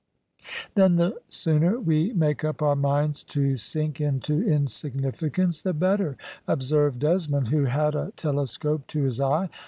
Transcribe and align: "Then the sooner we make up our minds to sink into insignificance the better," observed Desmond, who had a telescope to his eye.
"Then 0.73 0.95
the 0.95 1.21
sooner 1.27 1.79
we 1.79 2.11
make 2.13 2.43
up 2.43 2.63
our 2.63 2.75
minds 2.75 3.21
to 3.25 3.55
sink 3.55 4.01
into 4.01 4.41
insignificance 4.43 5.61
the 5.61 5.73
better," 5.75 6.17
observed 6.47 6.97
Desmond, 7.01 7.49
who 7.49 7.65
had 7.65 7.93
a 7.93 8.11
telescope 8.17 8.87
to 8.87 9.03
his 9.03 9.19
eye. 9.21 9.47